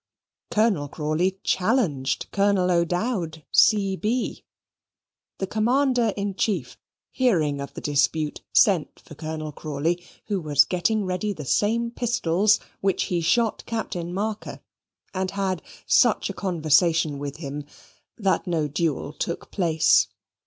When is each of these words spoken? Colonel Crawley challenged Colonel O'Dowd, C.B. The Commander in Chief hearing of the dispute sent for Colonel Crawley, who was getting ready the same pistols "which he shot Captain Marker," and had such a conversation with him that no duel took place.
Colonel 0.49 0.87
Crawley 0.87 1.37
challenged 1.43 2.25
Colonel 2.31 2.71
O'Dowd, 2.71 3.45
C.B. 3.51 4.43
The 5.37 5.45
Commander 5.45 6.11
in 6.17 6.33
Chief 6.33 6.75
hearing 7.11 7.61
of 7.61 7.75
the 7.75 7.81
dispute 7.81 8.41
sent 8.51 8.99
for 8.99 9.13
Colonel 9.13 9.51
Crawley, 9.51 10.03
who 10.25 10.41
was 10.41 10.65
getting 10.65 11.05
ready 11.05 11.33
the 11.33 11.45
same 11.45 11.91
pistols 11.91 12.59
"which 12.79 13.03
he 13.13 13.21
shot 13.21 13.61
Captain 13.67 14.11
Marker," 14.11 14.61
and 15.13 15.29
had 15.29 15.61
such 15.85 16.31
a 16.31 16.33
conversation 16.33 17.19
with 17.19 17.35
him 17.37 17.63
that 18.17 18.47
no 18.47 18.67
duel 18.67 19.13
took 19.13 19.51
place. 19.51 20.07